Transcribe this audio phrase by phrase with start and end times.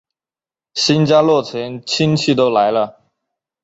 [0.73, 3.03] 新家落成亲戚都来了